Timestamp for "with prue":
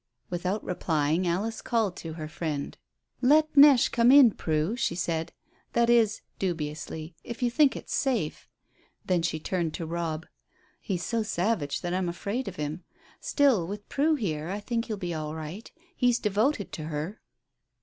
13.67-14.15